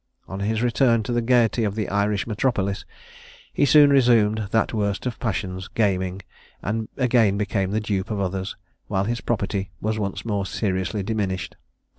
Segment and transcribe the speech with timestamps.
[0.27, 2.85] On his return to the gaiety of the Irish metropolis,
[3.53, 6.23] he soon resumed that worst of passions gaming,
[6.63, 8.55] and again became the dupe of others,
[8.87, 11.55] while his property was once more seriously diminished.